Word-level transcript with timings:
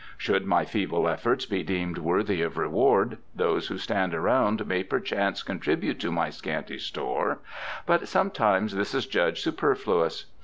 Should 0.17 0.47
my 0.47 0.65
feeble 0.65 1.07
efforts 1.07 1.45
be 1.45 1.61
deemed 1.61 1.99
worthy 1.99 2.41
of 2.41 2.57
reward, 2.57 3.19
those 3.35 3.67
who 3.67 3.77
stand 3.77 4.15
around 4.15 4.65
may 4.65 4.81
perchance 4.83 5.43
contribute 5.43 5.99
to 5.99 6.11
my 6.11 6.31
scanty 6.31 6.79
store, 6.79 7.37
but 7.85 8.07
sometimes 8.07 8.75
this 8.75 8.95
is 8.95 9.05
judged 9.05 9.43
superfluous. 9.43 10.25